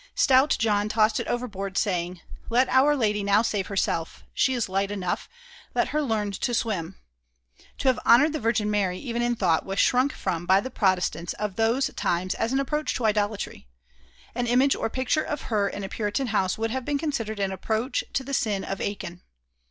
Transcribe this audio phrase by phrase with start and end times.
[0.15, 4.89] Stout John tossed it overboard, saying, "Let our Lady now save herself; she is light
[4.89, 5.29] enough,
[5.75, 6.95] let her learn to swim."
[7.77, 11.33] To have honored the Virgin Mary, even in thought, was shrunk from by the Protestants
[11.33, 13.67] of those times as an approach to idolatry.
[14.33, 17.39] An image or a picture of her in a Puritan house would have been considered
[17.39, 19.21] an approach to the sin of Achan.